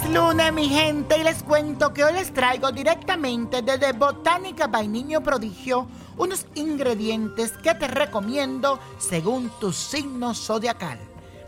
[0.00, 5.22] lunes, mi gente, y les cuento que hoy les traigo directamente desde Botánica by Niño
[5.22, 5.86] Prodigio
[6.16, 10.98] unos ingredientes que te recomiendo según tu signo zodiacal.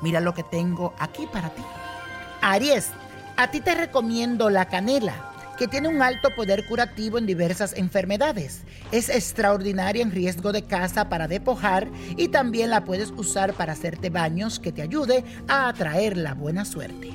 [0.00, 1.62] Mira lo que tengo aquí para ti.
[2.40, 2.90] Aries,
[3.36, 8.62] a ti te recomiendo la canela que tiene un alto poder curativo en diversas enfermedades.
[8.90, 11.86] Es extraordinaria en riesgo de casa para depojar
[12.16, 16.64] y también la puedes usar para hacerte baños que te ayude a atraer la buena
[16.64, 17.12] suerte.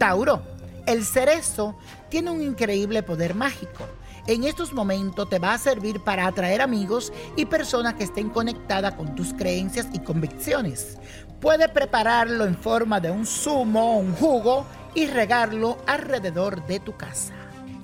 [0.00, 0.40] Tauro,
[0.86, 1.76] el cerezo
[2.08, 3.84] tiene un increíble poder mágico.
[4.26, 8.94] En estos momentos te va a servir para atraer amigos y personas que estén conectadas
[8.94, 10.96] con tus creencias y convicciones.
[11.38, 14.64] Puede prepararlo en forma de un zumo o un jugo
[14.94, 17.34] y regarlo alrededor de tu casa.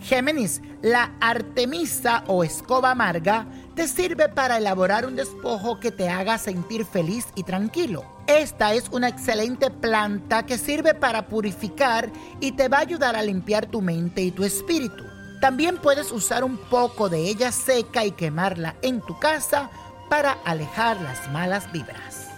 [0.07, 6.39] Géminis, la artemisa o escoba amarga te sirve para elaborar un despojo que te haga
[6.39, 8.05] sentir feliz y tranquilo.
[8.29, 13.23] Esta es una excelente planta que sirve para purificar y te va a ayudar a
[13.25, 15.03] limpiar tu mente y tu espíritu.
[15.41, 19.71] También puedes usar un poco de ella seca y quemarla en tu casa
[20.09, 22.29] para alejar las malas vibras.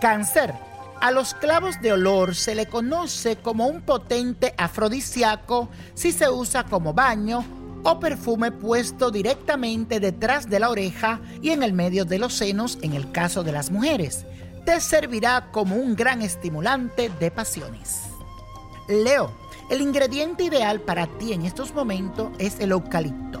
[0.00, 0.69] Cáncer.
[1.00, 6.64] A los clavos de olor se le conoce como un potente afrodisíaco si se usa
[6.64, 7.42] como baño
[7.82, 12.78] o perfume puesto directamente detrás de la oreja y en el medio de los senos
[12.82, 14.26] en el caso de las mujeres.
[14.66, 18.02] Te servirá como un gran estimulante de pasiones.
[18.86, 19.32] Leo,
[19.70, 23.40] el ingrediente ideal para ti en estos momentos es el eucalipto.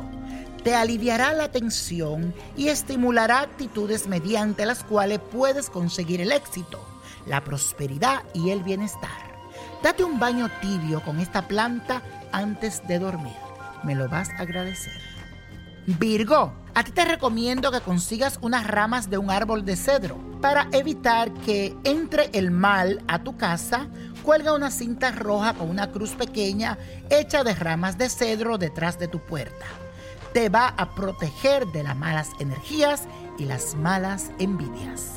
[0.64, 6.80] Te aliviará la tensión y estimulará actitudes mediante las cuales puedes conseguir el éxito
[7.30, 9.30] la prosperidad y el bienestar.
[9.84, 13.36] Date un baño tibio con esta planta antes de dormir.
[13.84, 15.00] Me lo vas a agradecer.
[15.86, 20.18] Virgo, a ti te recomiendo que consigas unas ramas de un árbol de cedro.
[20.40, 23.86] Para evitar que entre el mal a tu casa,
[24.24, 26.78] cuelga una cinta roja con una cruz pequeña
[27.10, 29.66] hecha de ramas de cedro detrás de tu puerta.
[30.34, 33.04] Te va a proteger de las malas energías
[33.38, 35.12] y las malas envidias.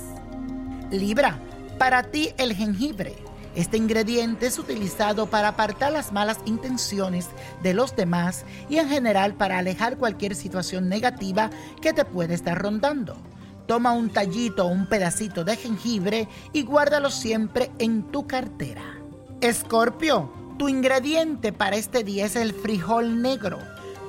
[0.91, 1.39] Libra,
[1.77, 3.15] para ti el jengibre.
[3.55, 7.29] Este ingrediente es utilizado para apartar las malas intenciones
[7.61, 12.59] de los demás y en general para alejar cualquier situación negativa que te puede estar
[12.59, 13.15] rondando.
[13.67, 18.83] Toma un tallito o un pedacito de jengibre y guárdalo siempre en tu cartera.
[19.39, 23.59] Escorpio, tu ingrediente para este día es el frijol negro.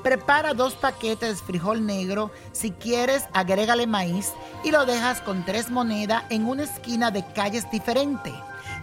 [0.05, 2.31] Prepara dos paquetes de frijol negro.
[2.53, 7.71] Si quieres, agrégale maíz y lo dejas con tres monedas en una esquina de calles
[7.71, 8.31] diferente.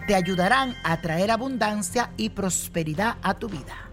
[0.08, 3.92] Te ayudarán a traer abundancia y prosperidad a tu vida.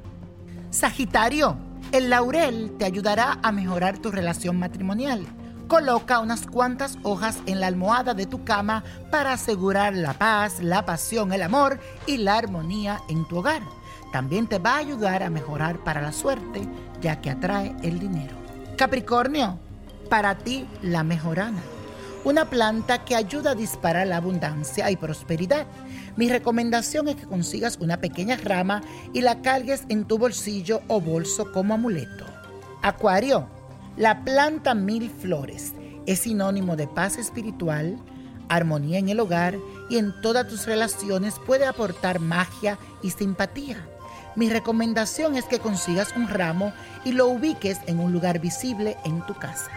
[0.72, 1.56] Sagitario,
[1.92, 5.24] el laurel te ayudará a mejorar tu relación matrimonial.
[5.68, 10.84] Coloca unas cuantas hojas en la almohada de tu cama para asegurar la paz, la
[10.84, 13.62] pasión, el amor y la armonía en tu hogar.
[14.12, 16.68] También te va a ayudar a mejorar para la suerte,
[17.02, 18.36] ya que atrae el dinero.
[18.78, 19.60] Capricornio,
[20.10, 21.62] para ti la mejorana.
[22.24, 25.68] Una planta que ayuda a disparar la abundancia y prosperidad.
[26.18, 28.82] Mi recomendación es que consigas una pequeña rama
[29.14, 32.26] y la cargues en tu bolsillo o bolso como amuleto.
[32.82, 33.48] Acuario,
[33.96, 35.74] la planta mil flores
[36.06, 37.98] es sinónimo de paz espiritual,
[38.50, 39.58] armonía en el hogar
[39.90, 43.86] y en todas tus relaciones puede aportar magia y simpatía.
[44.40, 46.72] Mi recomendación es que consigas un ramo
[47.04, 49.70] y lo ubiques en un lugar visible en tu casa.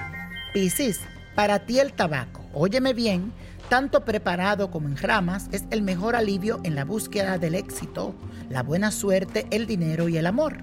[0.54, 1.00] Piscis,
[1.34, 3.32] para ti el tabaco, óyeme bien,
[3.68, 8.14] tanto preparado como en ramas, es el mejor alivio en la búsqueda del éxito,
[8.50, 10.58] la buena suerte, el dinero y el amor.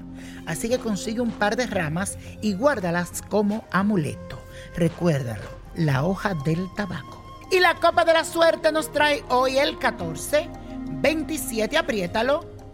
[0.45, 4.41] Así que consigue un par de ramas y guárdalas como amuleto.
[4.77, 7.21] Recuérdalo, la hoja del tabaco.
[7.51, 10.47] Y la copa de la suerte nos trae hoy el 14,
[11.01, 12.58] 27, apriétalo.